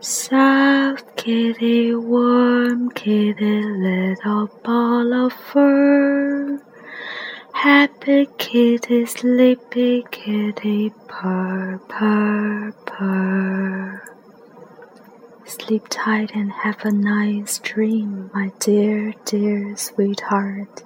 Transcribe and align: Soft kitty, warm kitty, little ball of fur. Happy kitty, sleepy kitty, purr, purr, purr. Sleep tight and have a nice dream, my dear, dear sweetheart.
Soft 0.00 1.16
kitty, 1.16 1.94
warm 1.94 2.90
kitty, 2.90 3.62
little 3.62 4.46
ball 4.62 5.12
of 5.14 5.32
fur. 5.32 6.60
Happy 7.54 8.28
kitty, 8.36 9.06
sleepy 9.06 10.04
kitty, 10.10 10.92
purr, 11.08 11.80
purr, 11.88 12.72
purr. 12.84 14.02
Sleep 15.46 15.86
tight 15.88 16.32
and 16.34 16.52
have 16.52 16.84
a 16.84 16.92
nice 16.92 17.58
dream, 17.58 18.30
my 18.34 18.52
dear, 18.60 19.14
dear 19.24 19.76
sweetheart. 19.76 20.84